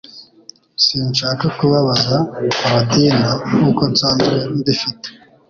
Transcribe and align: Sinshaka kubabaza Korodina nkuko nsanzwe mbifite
Sinshaka 0.85 1.45
kubabaza 1.57 2.17
Korodina 2.59 3.29
nkuko 3.49 3.81
nsanzwe 3.91 4.35
mbifite 4.57 5.07